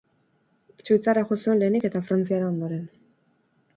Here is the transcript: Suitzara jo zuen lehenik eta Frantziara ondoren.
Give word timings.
Suitzara 0.87 1.23
jo 1.31 1.37
zuen 1.43 1.61
lehenik 1.65 1.85
eta 1.91 2.03
Frantziara 2.07 2.49
ondoren. 2.55 2.85